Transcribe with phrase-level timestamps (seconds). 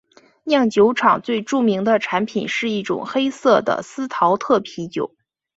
[0.45, 5.15] 酿酒厂最著名的产品是一种黑色的司陶特啤酒。